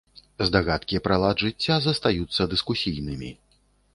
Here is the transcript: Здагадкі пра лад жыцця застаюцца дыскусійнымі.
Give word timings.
Здагадкі 0.45 1.01
пра 1.07 1.17
лад 1.23 1.43
жыцця 1.43 1.75
застаюцца 1.85 2.47
дыскусійнымі. 2.53 3.31